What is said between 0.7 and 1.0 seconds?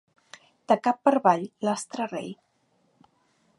De cap